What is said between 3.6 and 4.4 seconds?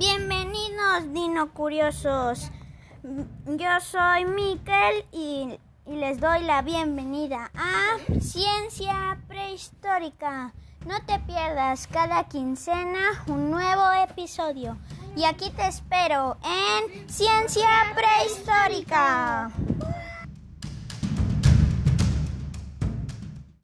soy